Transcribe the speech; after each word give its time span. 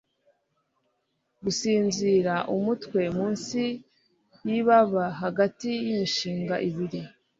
gusinzira, 1.43 2.33
umutwe 2.55 3.01
munsi 3.17 3.61
yibaba, 4.47 5.05
hagati 5.21 5.69
yimishinga 5.85 6.55
ibiri 6.67 6.99